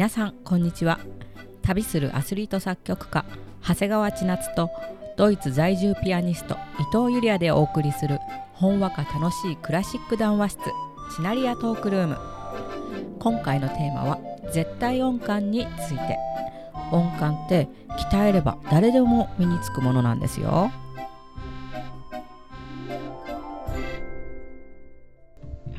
[0.00, 0.98] 皆さんこんにちは。
[1.60, 3.26] 旅するアスリート作曲家
[3.62, 4.70] 長谷川千夏と
[5.18, 8.18] ドイツ在住ピアニスト伊藤ゆりあでお送りする
[8.54, 10.60] ほんわか楽しいクラシック談話室
[11.16, 12.16] シナリアトークルーム。
[13.18, 14.18] 今回のテーマは
[14.54, 16.16] 絶対音感について。
[16.92, 17.68] 音感って
[18.10, 20.72] 鍛えれば誰でも身につくものなんですよ。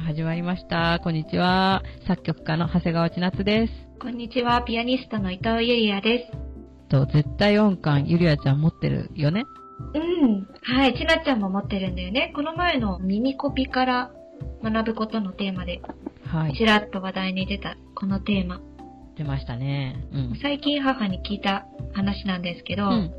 [0.05, 0.99] 始まりました。
[1.03, 1.81] こんにちは。
[2.05, 3.90] 作曲家の長谷川千夏です。
[4.01, 6.89] こんにちは、ピアニストの伊藤ゆりあです。
[6.89, 9.45] と絶対音感ゆりあちゃん持ってるよね？
[9.93, 10.47] うん。
[10.63, 12.31] はい、ちなちゃんも持ってるんだよね。
[12.35, 14.11] この前のミニコピから
[14.63, 15.81] 学ぶことのテーマで、
[16.25, 18.59] はいちらっと話題に出たこのテーマ。
[19.15, 23.13] 出ましたねうん最近母に聞いた話なんですけど、うん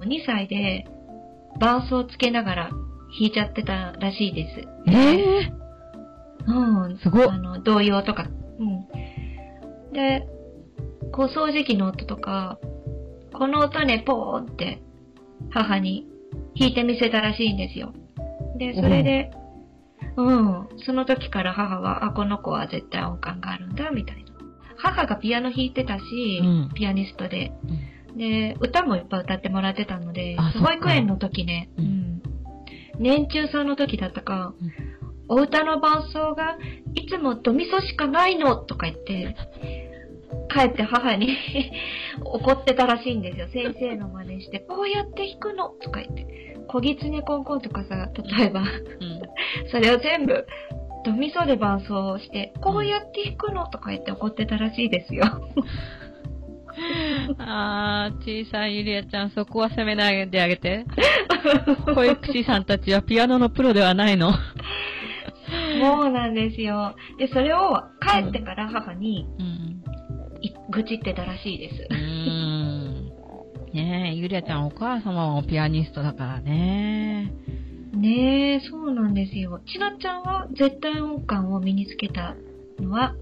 [0.00, 0.86] 2歳で
[1.60, 4.90] 伴奏をつけながら弾いちゃってたらしいです。
[4.90, 5.52] え
[6.46, 6.98] うん。
[6.98, 8.26] すごっあの、童謡とか。
[8.58, 8.86] うん。
[9.92, 10.28] で、
[11.12, 12.58] こう掃除機の音とか、
[13.32, 14.82] この音ね、ポーンって
[15.50, 16.06] 母に
[16.58, 17.92] 弾いてみせたらしいんですよ。
[18.58, 19.30] で、それで、
[20.16, 24.32] うん、その時から母は、あ、この子は絶対音感があるんだ、みたいな。
[24.76, 26.70] 母がピアノ弾いてたし、うん。
[26.74, 27.52] ピアニストで、
[28.10, 28.18] うん。
[28.18, 31.88] で、歌もいっぱい歌ってもらってたので保育園の時ね、ううん。
[31.88, 32.22] ん、
[32.98, 34.54] 年中さんの時だったか、
[35.28, 36.56] お歌の伴奏が
[36.94, 39.36] いつもドミソしかないのとか言って、
[40.50, 41.36] 帰って母に
[42.24, 43.48] 怒ってたらしいんですよ。
[43.48, 46.38] 先生の真似して、こうやって弾くのとか言って。
[46.68, 48.66] 小狐コンコンとかさ、例えば、うん
[49.70, 50.46] それを全部、
[51.04, 55.24] ドミソで伴奏をして、こうやって弾くのとか言って怒ってたらしいですよ。
[57.38, 60.84] あー、小さいゆりあちゃん、そこは責めないであげて。
[61.94, 64.32] 保育士さんたちはピアノのプロではないの。
[65.78, 66.94] そうなんですよ。
[67.18, 69.82] で、それを帰ってから母にうん。
[70.40, 71.94] い愚痴ってたらしいですう。
[71.94, 73.12] ーん。
[73.72, 77.32] ねえ、ゆりあちゃんお母様もピアニストだからね。
[77.92, 79.60] ねえ、そうなんですよ。
[79.66, 82.36] ちなちゃんは絶対音感を身につけた
[82.78, 83.14] のは、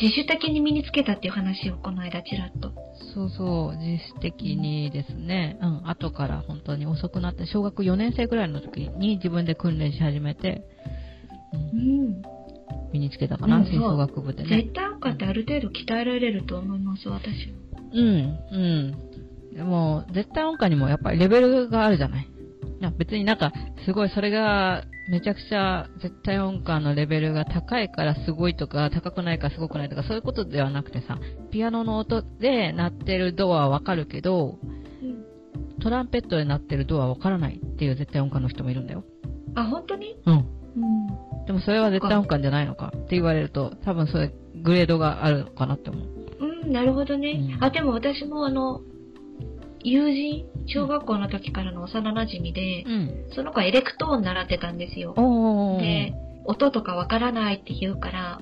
[0.00, 2.72] 自主的に身につけたっていう話をこの間ちらっと。
[3.14, 10.64] そうそう、自主的にですね、うん、後から本当に遅くなって、小学4年生ぐらいの時に自分で訓練し始めて、
[11.52, 12.22] う、うんん。
[12.92, 14.48] 身につけたかな、うん吹奏楽部でね。
[14.62, 17.54] 絶対音感ってある程度鍛えられると思います、私は。
[17.94, 18.58] うん、う
[19.52, 19.54] ん。
[19.54, 22.26] でも、絶対音感にもやっぱりレベルがあるじゃない？
[22.80, 23.52] いや別になんか、
[23.84, 31.18] すごいそれが、めちゃくちゃ絶対音感のレベルが高いからすごいとか、高くないからすごくないとか、そういうことではなくてさ、
[31.50, 34.58] ピアノの音で鳴ってるドアはわかるけど、
[35.02, 35.80] うん。
[35.80, 39.04] トランペットで鳴ってるドアはわからないっていう絶対音感の人もいるんだよ。
[39.54, 40.16] あ、本当に？
[40.24, 40.34] うん。
[40.34, 40.44] うん。
[41.46, 44.32] でもそれは絶対音感じゃないのかって言われると、多分それ、
[44.62, 46.08] グレードがあるのかなって思う。
[46.64, 47.56] うん、なるほどね。
[47.56, 48.80] うんあ、でも私もあの、
[49.84, 53.24] 友人、小学校の時からの幼馴染で、うん。
[53.34, 55.14] その子はエレクトーン習ってたんですよ。
[55.80, 56.14] で、
[56.44, 58.40] 音とかわからないって言うから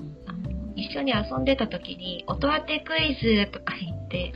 [0.75, 4.33] 一緒に遊んでた時に、音当てクイズとか言って、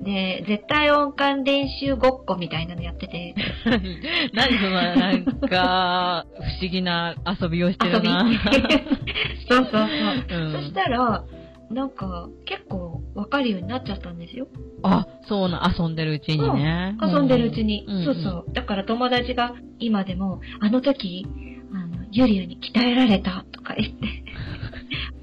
[0.00, 3.34] で、絶対音感練習ごっこみたいなのやってて、
[4.34, 8.26] 何その、なんか、不思議な遊びをしてるな。
[9.48, 10.40] そうそうそう。
[10.40, 11.24] うんそしたら、
[11.70, 14.46] なんか、結構わかるようになっちゃったんですよ。
[14.82, 16.96] あ、そうな、遊んでるうちにね。
[17.02, 17.84] 遊んでるうちに。
[17.88, 18.52] うんそうそう。
[18.52, 21.26] だから友達が今でも、あの時、
[21.72, 24.06] あの、ユリアに鍛えられたとか言って。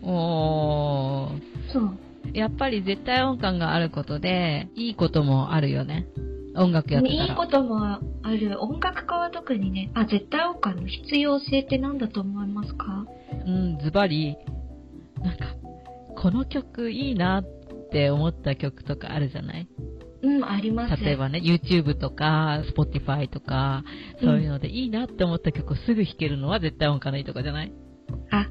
[0.02, 0.10] うん。
[0.10, 1.72] おー。
[1.72, 1.98] そう。
[2.34, 6.08] やっぱり絶対音感があることで、いいこともあるよね。
[6.56, 7.24] 音楽やってたら。
[7.26, 8.00] いいこともあ
[8.30, 8.62] る。
[8.62, 13.06] 音楽家は特にね、あ、絶対音感の必要性って何だと思いますか？
[13.46, 14.38] うん、ズバリ、
[15.22, 15.46] なんか、
[16.16, 17.46] この曲いいなっ
[17.92, 19.68] て思った曲とかあるじゃない？
[20.22, 21.04] うん、あります。
[21.04, 23.84] 例えばね、YouTube とか、Spotify とか、
[24.22, 27.74] そういうのでいいなって思った曲をすぐ弾けるのは絶対音感のいいとかじゃない？
[28.32, 28.48] あ、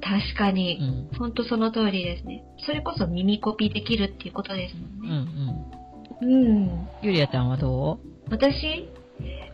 [0.00, 0.74] 確かうに。
[0.74, 1.16] ん。
[1.18, 2.44] ほんとその通りですね。
[2.66, 6.28] それこそ耳コピできるっていうことですもうんうん。
[6.28, 6.68] んね。
[6.70, 6.88] うん。
[7.02, 8.00] ゆりあちゃんはど
[8.30, 8.88] 私、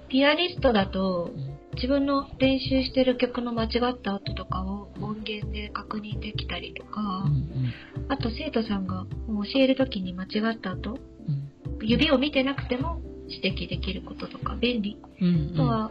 [0.08, 7.72] ピアニストだとう、うん自分の練習してる曲の間違った音とかを音源で確認できたりとか、うん
[8.08, 11.50] あと生徒さんが教えるときに間違った音、うん
[11.82, 14.98] 指を見てなくても指摘できることとか便利。
[15.20, 15.90] うんあとは、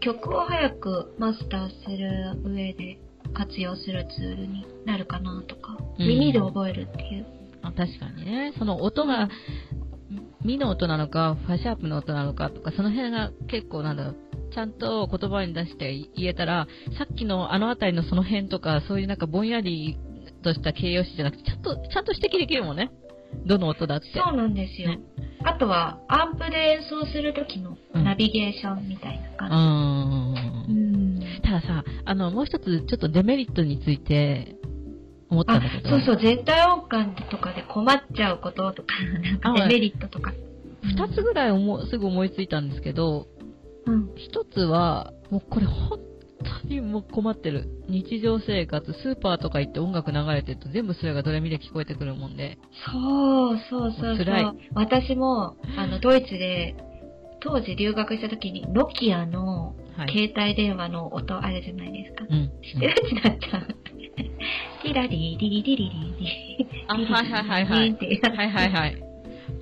[0.00, 2.98] 曲を早くマスターする上で
[3.32, 7.26] 活用するツールになるかなとか、うん耳で覚えるっていう。
[7.62, 9.28] あ確かにね、その音が、
[10.44, 14.16] ミの音なのか、ファシャープの音なのかとか、その辺が結構なんだろう、
[14.54, 16.66] ちゃんと言葉に出して言えたら、
[16.98, 19.98] さっきのあのあたりのその辺とか、そういうなんかぼんやり
[20.42, 22.90] とした形容詞じゃなくて、ちゃんと、ちゃんと指摘できるもんね。
[23.46, 24.06] どの音だって。
[24.14, 24.88] そうなんですよ。
[24.88, 25.00] ね
[25.42, 30.29] あとは、アンプで演奏する時のナビゲーションみたいなう感ーじ。
[31.60, 34.56] さ、あの、もう一つ、ちょっとデメリットについて
[35.28, 35.88] 思ったあんだけど。
[35.88, 38.94] そうそう、絶対音感とかで困っちゃうこととか、
[39.42, 40.32] なんかデメリットとか。
[40.82, 43.28] 二つぐらい思うすぐ思いついたんですけど、
[43.86, 44.10] うん。
[44.16, 45.98] 一つは、もうこれ本
[46.62, 47.68] 当にもう困ってる。
[47.88, 52.58] 日常生活、スーパーとか行って音楽流れてると全部それがドレミで聞こえてくるもんで。
[52.90, 54.24] そうそうそうそ。
[54.24, 56.76] 辛いう私も、あの、ドイツで、
[57.40, 60.08] 当時留学した時に、ノキアのはい。
[60.08, 62.24] 携帯電話の音あるじゃないですか。
[62.28, 62.50] うん。
[62.62, 62.94] 知ってる？
[63.16, 63.66] やつだった。
[64.82, 69.02] ティラリリリリリリリあはいはいはいはいはいはいはい。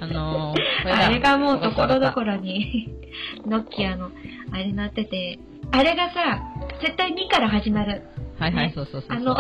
[0.01, 2.89] あのー、あれがもうところどころに、
[3.47, 4.11] ノキアの、
[4.53, 5.39] あれなってて、
[5.73, 6.41] あれがさ、
[6.81, 8.03] 絶対2から始まる。
[8.39, 9.19] はいはい、ねそうそうそうそう。
[9.19, 9.37] あの、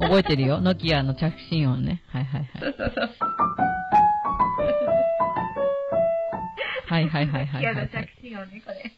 [0.00, 0.60] 覚えてるよ。
[0.60, 2.02] ノキアの着信音ね。
[2.08, 2.60] はいはいはい。
[2.60, 3.10] そうそうそう。
[6.94, 8.92] はいはいはいはいはい、ノキアの着信音ね、これ。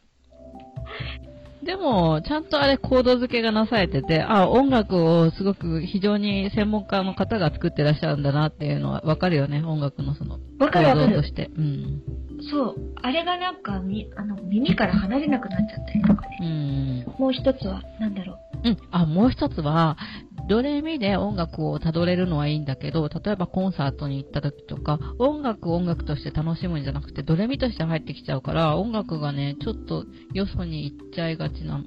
[1.64, 9.64] でも、ちゃんとあれコード付けがなされてて、あ、音楽をすごく非常に専門家の方が作ってらっしゃるんだなっていうのはわかるよね。
[9.64, 11.16] 音楽のその、わかるわかる。
[11.16, 11.50] として。
[11.56, 12.02] うん。
[12.50, 12.76] そう。
[13.02, 16.38] あれがなんか、み、あの、耳から離れなくなっちゃったりとかね。
[16.40, 17.14] うん。
[17.18, 18.68] もう一つは、なんだろう。
[18.68, 18.76] うん。
[18.90, 19.96] あ、もう一つは、
[20.48, 31.84] ドレミで音楽を辿れるのはいいんだけど、例えばコンサートに行った時とか、音楽を音楽として楽しむんじゃなくて、ドレミとして入ってきちゃうから、音楽がね、ちょっとよそに行っちゃいがちなの。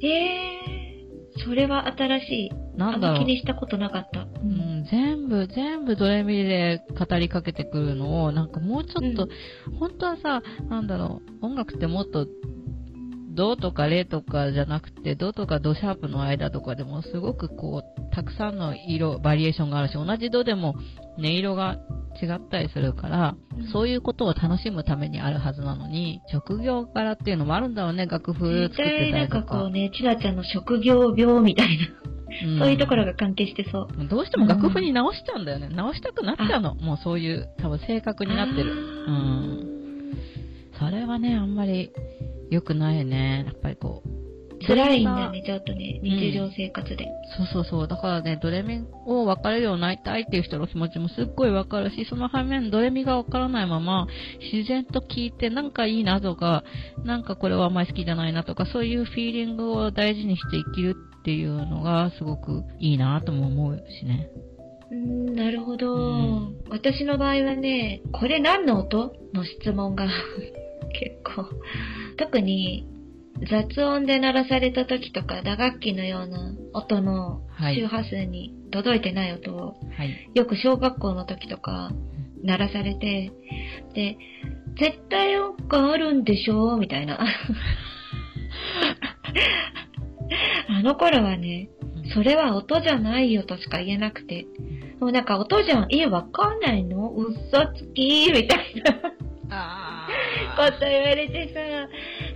[0.00, 2.50] ええー、それは新しい。
[2.76, 3.24] なんだろう気。
[3.26, 4.20] にしたことなかった。
[4.22, 4.28] う。
[4.42, 9.28] うんん、全部、全部ドレミで語りかけてくるのを、なんかもうちょっと、
[9.78, 12.26] 本当はさ、なんだろう、音楽ってもっと、
[13.34, 20.74] ドとかレとかじゃなくて、ドとかドシャープの間とかでもすごくこう、たくさんの色、バリエーションがあるし、同じドでも
[21.18, 21.78] 音色が
[22.20, 29.54] 違ったりするから、うんそういうことを楽しむためにあるはずなのに、職業柄っていうのもあるんだろうね、楽譜作絶って対なんたりとか。
[29.54, 34.08] かこうね、ちなちゃんの職業病みたいな、んそういうところが関係してそう。
[34.08, 35.68] どうしても楽譜に直しちゃうんだよね。
[35.68, 36.74] 直したくなっちゃうの。
[36.74, 38.72] もうそういう、多分性格になってる。
[38.72, 39.72] うん。
[40.78, 41.92] それはね、あんまり
[42.52, 43.44] 良くないね。
[43.46, 44.22] やっぱりこう。
[44.66, 47.08] 辛いんだね、ちょっとね、日常生活で。
[47.36, 47.88] そうそうそう。
[47.88, 54.06] だからね、ドレミを分かれるようになりたいっていう人の気持ちもすっごい分かるし、その反面、ドレミが分からないまま、
[54.52, 56.62] 自然と聞いて、なんかいいなとか、
[57.04, 64.30] なんかこれはあんまり好きじゃないなとか、そういうフィーリングを大事にして生きるっていうのがすごくいいなとも思うしね。
[64.94, 69.14] ん、なるほど、うん私の場合はね、これ何の音？
[69.34, 70.06] の質問が
[70.92, 71.46] 結構、
[72.16, 72.86] 特に
[73.50, 77.76] 雑音で鳴らされた時とか打楽器のような音のはい。
[77.76, 80.30] 周波数に届いてない音を、はい。
[80.34, 81.90] よく小学校の時とか
[82.42, 83.30] 鳴らされて、
[83.94, 84.16] で、
[84.78, 86.76] 絶対音感あるんでしょ？
[86.76, 87.18] みたいな。
[90.68, 91.68] あの頃はね、
[92.14, 94.46] それは音じゃないよとしか言えなくて、
[95.00, 97.10] もうなんか音じゃん、え、わかんないの？
[97.12, 99.12] 嘘つきみたいな。
[99.50, 100.01] あ
[100.56, 101.52] こと言われて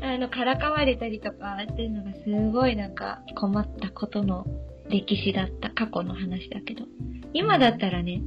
[0.00, 4.46] さ、あの、からかわれたりとかっていうのがすごいなんか困ったことの
[4.88, 6.84] 歴史だった過去の話だけど、
[7.32, 8.22] 今だったらね、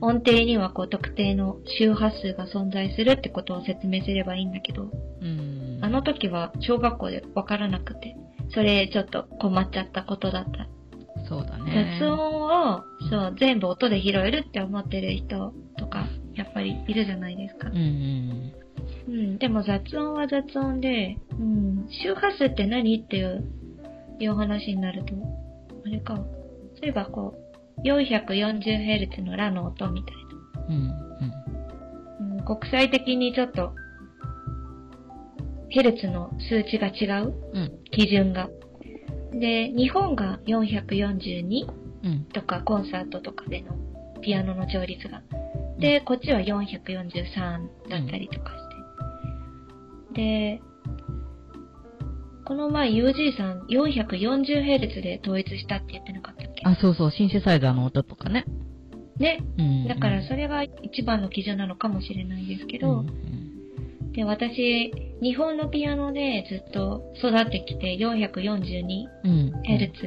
[0.00, 5.78] 音程にはこう特定の周波数が存在するってことを説明すればいいんだけど、うん。
[5.82, 8.16] あの時は小学校でわからなくて、
[8.52, 10.68] それちょっと困っちゃったことだった。
[11.28, 11.98] そうだね。
[12.00, 17.76] 雑音を、そう、全部音で拾えるって思ってる人とか、やっぱりいるじゃないですかうん。
[17.76, 18.52] うん。
[19.08, 23.44] うん、でも雑音は雑音で、うん、周波数って何っていう、
[24.18, 25.14] いう話になると、
[25.84, 26.22] あれか、そ
[26.82, 27.50] ういえばこう、
[27.82, 30.14] 440Hz のラの音みたい
[30.68, 30.88] うん。
[30.88, 30.94] な。
[32.20, 33.72] うん、国際的にちょっと、
[35.70, 37.62] ヘルツの数値が違ううん。
[37.62, 37.84] うん。
[37.90, 38.50] 基準が。
[39.32, 41.66] で、日本が442
[42.02, 42.24] うん。
[42.32, 43.76] とかコンサートとかでの
[44.20, 45.22] ピアノの調律が。
[45.78, 48.52] で、こっちは443だったりとか。
[50.14, 50.60] で、
[52.44, 56.62] この前 UG さん 440Hz で統一したって言ってなかったっけ？
[56.66, 58.44] あ、そうそう、シンセサイザーの音とかね。
[59.18, 59.38] ね。
[59.58, 59.86] うん。
[59.86, 69.52] だからそれが一番の基準なのかもしれないですけうど、ん、で、私、日本のピアノでずっと育ってきて 442Hz うん。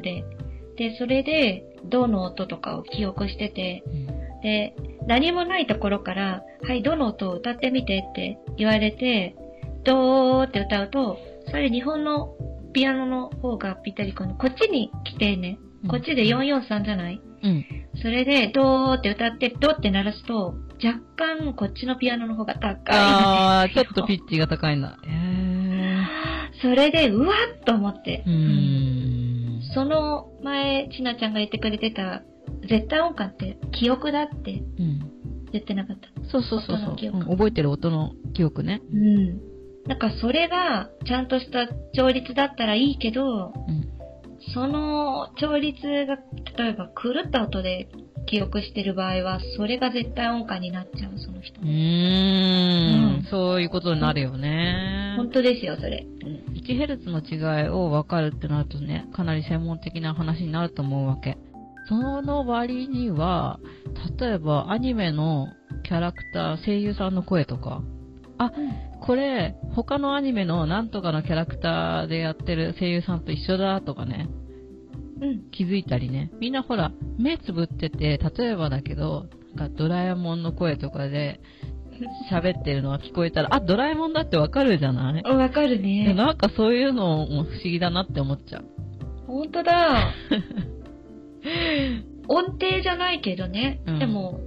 [0.01, 0.24] で、
[0.75, 4.07] で、それで、どの音とかを記憶してて、うん。
[4.41, 4.75] で、
[5.07, 9.36] 何もないところから、はい、どの音を歌ってみてって言われて、
[9.83, 11.17] どーって歌うと、
[11.49, 12.35] それ日本の
[12.73, 15.59] ピアノの方がぴったりこの、こっちに来てね、
[15.89, 17.21] こっちで443じゃない？
[17.43, 17.65] うん。
[18.01, 22.97] それで、ドーって歌って、ドーって鳴らすと、若干こっちのピアノの方が高い。
[22.97, 24.97] ああ、ちょっとピッチが高いんだ。
[25.05, 25.97] へえ。
[26.61, 28.23] それで、うわっと思って。
[28.25, 29.61] うーん。
[29.73, 32.23] その前、ちなちゃんが言ってくれてた、
[32.69, 34.99] 絶対音感って記憶だってうん。
[35.51, 36.07] 言ってなかった。
[36.29, 38.81] そうそうそうそう、音の記憶うん覚えてる音の記憶ね。
[38.91, 39.41] うん。
[39.87, 43.89] なんかそれが、ちゃんとした調律だったらいいけど、うん。
[44.53, 46.17] その調律が、
[46.57, 47.89] 例えば狂った音で
[48.25, 51.63] 記憶してる場合は、それが絶対音感になっちゃう、その人う。
[51.65, 55.15] ーん,、うんそういうことになるよね。
[55.17, 56.05] 本当ですよ、それ。
[56.53, 61.37] 1Hz の違いを分かるってなるとね、かなり専門的な話になると思うわけ。
[61.89, 63.59] その割には、
[64.17, 65.47] 例えばアニメの
[65.83, 67.81] キャラクター、声優さんの声とか、
[68.45, 68.53] あ、
[69.01, 74.29] これ、他のアニメのなんとかのキャラクターでやってる声優さんと一緒だとかね、
[75.21, 75.41] うん。
[75.51, 76.31] 気づいたりね。
[76.39, 81.39] みんなほら、目つぶってて、例えばだけど、なんかドラえもんの声とかで
[82.31, 85.21] 喋ってるのが聞こえたら、あ、ドラえもんだってわかるじゃない？
[85.23, 85.38] うん。
[85.38, 86.13] わかるでね。
[86.13, 88.65] なんかそういうのも不思議だなって思っちゃう。
[89.27, 90.13] 本当だ。
[92.27, 93.81] 音程じゃないけどね。
[93.85, 94.39] うんでも、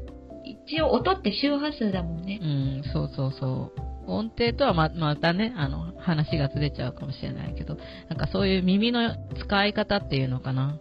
[0.66, 2.44] 一応音って周波数だもんねう。
[2.44, 3.80] ん、そうそうそう。
[4.06, 7.76] 音程とはま、またね、あの、話がずれちゃうかもしれないけど、
[8.08, 10.78] なんかそういう耳の使い方っていうのかな。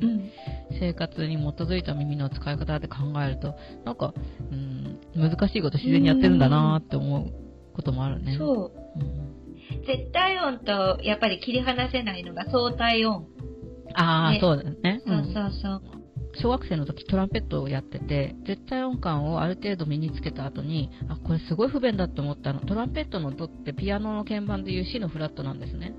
[0.00, 0.30] うん。
[0.78, 4.12] 生活に基づいた耳の使い方って考えると、なんか、
[4.50, 8.36] うん、難しいこと自然にやってるんだなって思うこともあるね。
[8.38, 9.00] そう。
[9.00, 9.38] うん。
[9.86, 13.26] 絶対音とやっぱり切り離せないのが相対音。
[13.94, 15.02] ああ、ねそうだね。
[15.06, 15.97] そうそうそう。
[16.42, 22.60] 小学生の時トランペットをやってて、絶対音感をある程度身につけた後に、あ、これすごい不便だって思ったの。
[22.60, 25.94] トランペットのドってピアノの鍵盤でいう C のフラットなんですね。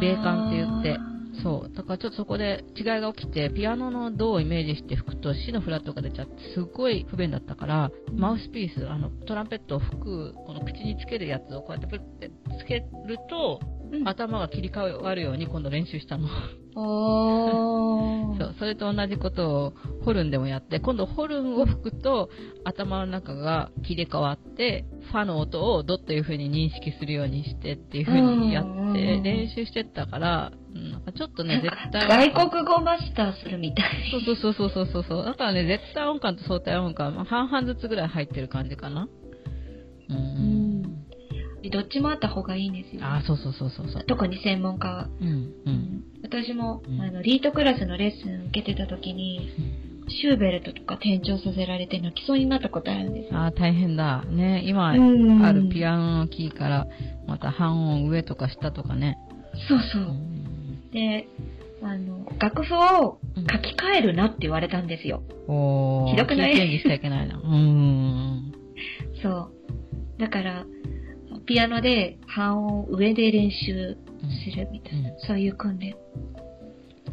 [0.00, 0.98] 米管って言って。
[1.42, 1.74] そう。
[1.74, 13.60] だからちょっとそこで違いが起きて、ピアノのドをイメージして吹くと C のフラットが出ちゃって、すっごい不便だったから、マウスピース、あの、トランペットを吹く、この口につけるやつをこうやってプッてつけると、
[13.92, 16.28] うん頭が切り替わるように今度練習したの。
[16.72, 19.72] そう、それと同じことを
[20.04, 22.30] ホルンでもやって、今度ホルンを吹くと
[22.64, 33.86] 頭の中が切り替わって、ファの音をドっていう風に認識するようにしてっていう風にやっうんて練習してったから、うん、なんかちょっとね、絶対外国語マスターするみたい。
[34.10, 35.24] そうそうそうそうそうそう。
[35.24, 39.08] だからね、絶対音感と相対音感、まあ、半々ずつぐらい入ってる感じかな。
[40.08, 40.14] う。
[40.14, 40.59] うんん。
[41.68, 43.04] どっちもあった方がいいんですよ。
[43.04, 44.04] ああ、そうそうそうそうそう。
[44.04, 45.08] 特に専門家は。
[45.20, 45.28] うん、
[45.66, 46.04] うん。
[46.22, 49.50] 私も、うんあの、リートクラスのレッスン受けてた時に、
[50.08, 53.38] シューベルトとか転調させられて泣きそうになったことあるんですよ。
[53.38, 54.24] ああ、大変だ。
[54.24, 56.86] ね、今、うんあるピアノのキーから、
[57.26, 59.18] また半音上とか下とかね。
[59.68, 60.06] そうそうう。
[60.06, 61.28] んで、
[61.82, 65.22] あの、楽譜をうん書き換えるなって言われたんですよ。
[65.46, 66.54] おーひどくない？
[66.54, 67.36] キーチェンジしちゃいけないな。
[67.36, 68.52] うーん。
[69.22, 69.52] そう。
[70.18, 70.64] だから、
[71.46, 73.96] ピアノで半音上で練習
[74.44, 75.94] するみたいな、うんそういう訓練。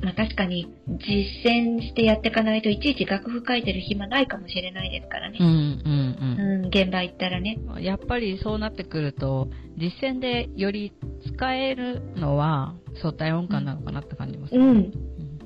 [0.01, 5.38] まあ確かに実践してやっていかないといちいち楽譜書いてる暇ないかもしれないですからね。
[5.39, 7.57] うん、うん、うん、現場行ったらね。
[7.75, 7.84] うん。
[7.84, 10.93] やっぱりそうなってくると、実践でより
[11.25, 14.60] 使えるのは相対音感なのかなって感じますね。
[14.60, 14.69] うん。
[14.69, 14.93] うん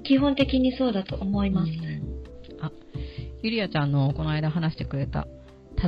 [0.03, 1.71] 基本的にそうだと思います。
[2.59, 2.71] あ、
[3.41, 5.27] ゆりやちゃんのこの間話してくれた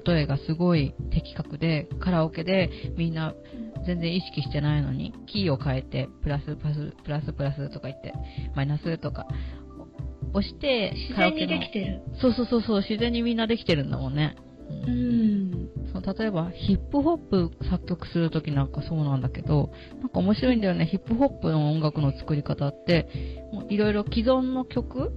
[0.05, 3.33] 例えがすごい的確で、カラオケでみんな
[3.85, 8.13] 全然意識してないのに、キーを変えて、プラス、プラス、プラス、プラスとか言って、
[8.55, 9.27] マイナスとか、
[10.33, 12.01] 押して、自然にできてる。
[12.21, 14.35] そうそうそうそう、自然にみんなできてるんだもんね。
[14.87, 14.91] う。
[14.91, 15.69] ん。
[15.93, 20.85] そう例えば、ヒップホップ作曲するときなんかそうなんだけど、なんか面白いんだよね。
[20.85, 23.07] ヒップホップの音楽の作り方って、
[23.69, 25.11] いろいろ既存の曲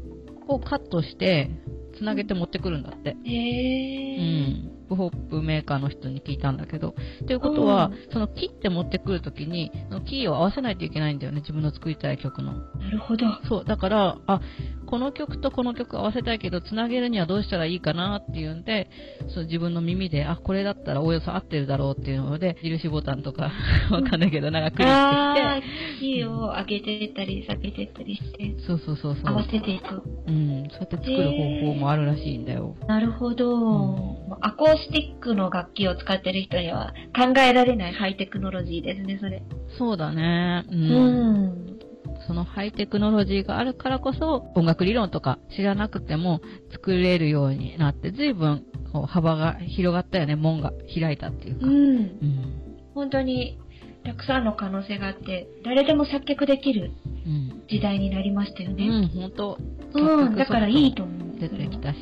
[0.49, 1.51] をカットして、
[1.97, 3.11] つなげて持ってくるんだって。
[3.11, 4.73] へうー。
[4.73, 4.76] ん。
[4.87, 6.95] ヒップホップメーカーの人に聞いたんだけど。
[7.27, 11.41] ということは、その切って持ってくるときに、そのキーを合わせないといけないんだよね。
[11.41, 12.53] 自分の作りたい曲の。
[12.53, 13.27] なるほど。
[13.49, 13.65] そう。
[13.65, 14.41] だから、あ、
[14.87, 18.89] この曲とこの曲合わせたいけど、つなげるにはどうしたらいいかなっていうんで、
[19.35, 23.51] そう自分の耳で、あ、これだったらおおよそ合ってるだろうっていうので、印ボタンとか、
[23.91, 29.25] わかんないけど、なんかクリッあクー、キーを上げてったり下げてったりして、して、そうそうそうそう。
[29.27, 30.03] 合わせていく。
[30.27, 30.69] うん。
[30.71, 32.77] そうやって作る方法もあるらしいんだよ。
[32.87, 39.43] なるほど、んアコースティックの楽器を使ってる人には考えられないハイテクノロジーですね、それ。
[39.79, 40.65] そうだね。
[40.71, 40.75] う。
[40.75, 41.79] うんん。
[42.27, 46.41] そのハイテクノロジーがあるからこそ、音楽理論とか知らなくても
[46.73, 50.37] 作れるようになって、随分こう幅が広がったよね。
[50.37, 51.67] 門が開いたっていうか。
[51.67, 51.75] うん。
[51.75, 52.83] うん。
[52.95, 53.59] 本当に、
[54.05, 56.93] たくさんの可能性があって、誰でも作曲できる。
[57.27, 57.63] うん。
[57.69, 59.01] 時代になりましたようね。
[59.03, 59.59] ん、ほんと。
[59.95, 61.39] うん、だからいいと思う。
[61.39, 61.97] 出てきたし。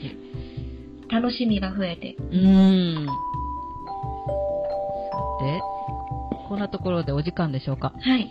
[1.10, 2.16] 楽しみが増えて。
[2.18, 3.06] うん。
[5.40, 5.60] で、
[6.48, 7.92] こんなところでお時間でしょうか？
[7.98, 8.30] はい。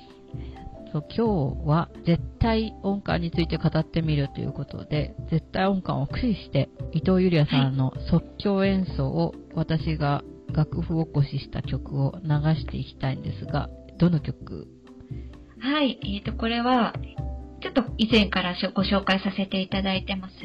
[0.91, 14.67] そう今日は絶対音感について語ってみるということで、絶対音感を駆使して、伊藤ゆりやさんの即興演奏を私が楽譜起こしした曲を流していきたいんですが、どの曲？
[15.59, 15.99] はい。
[16.03, 16.93] えっ、と、これは、
[17.61, 20.35] ちょっと以前からご紹介させていただいてます。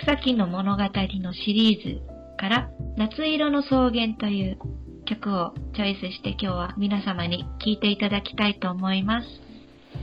[0.00, 2.02] 草木の物語のシリーズ
[2.36, 4.58] から、夏色の草原という
[5.04, 9.28] 曲をチョイスして今日は皆様に聴いていただきたいと思います。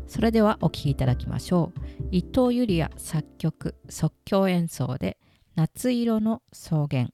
[0.08, 1.80] それではお聴きいただきましょう。
[2.12, 5.18] 伊藤ゆりや作曲即興演奏で
[5.56, 7.08] 夏色の草原。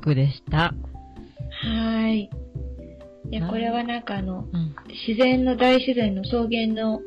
[0.00, 0.74] 曲でした。
[1.62, 2.30] はい。
[3.30, 4.74] いや、なこれはなんかあの、うん。
[5.06, 7.00] 自然の大自然の草原の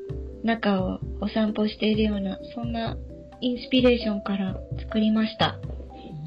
[0.44, 2.98] 中をお散歩しているような、そんな
[3.42, 5.60] インスピレーションから作りました。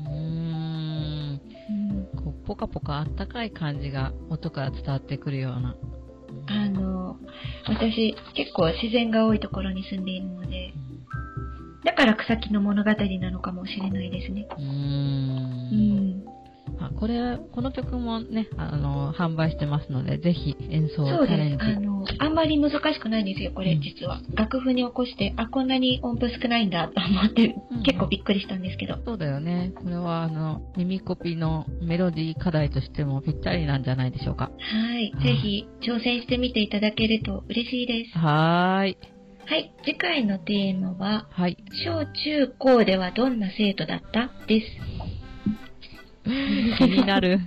[0.09, 1.41] うーん。
[1.69, 5.77] うんこうポカポカあったかい感じが音から伝わってくるような。
[6.49, 7.17] あの、
[7.67, 10.73] 私結構自然が多いところに住んでいるので、
[11.85, 14.49] だから草木の物語なのかもしれないですね。
[14.51, 14.63] うー。
[14.63, 16.16] うんん。
[16.16, 16.16] あ
[16.99, 21.59] これ、この曲もね、あの、販売してますので、ぜひ演奏チそうャレンジ。。
[21.59, 24.21] ですあの、あんまり難しくないんですよ、これうん実は。
[24.35, 28.97] 楽譜に起こして、あ、こんなに音符少ないんだと思ってうん、結構びっくりしたんですけど。
[29.05, 29.73] そうだよね。
[29.75, 34.45] これは、あの、耳コピのメロディー課題としてもぴったりなんじゃないでしょうか。
[34.45, 35.21] はいは。
[35.21, 38.19] いぜひ挑戦してみていただけると嬉しいです。
[38.19, 38.99] はーい。
[39.49, 39.73] はい。
[39.85, 41.57] 次回のテーマは、はい。
[41.85, 44.31] 小中高ではどんな生徒だった？
[44.49, 44.67] です。
[46.79, 47.41] 気になる。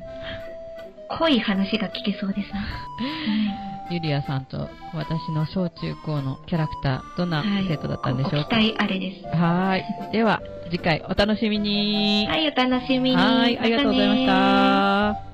[1.09, 2.59] 濃い話が聞けそうですね。
[3.91, 7.65] ゆりやさんと私の小中高のキャラクター、どんなはい。
[7.67, 8.37] 生徒だったんでしょうか？
[8.37, 9.25] ご期待あれです。
[9.35, 10.11] はーい。
[10.11, 12.27] では、次回お楽しみに。
[12.29, 13.15] はい、お楽しみに。
[13.15, 13.57] はーい。
[13.59, 15.28] ありがとうございました。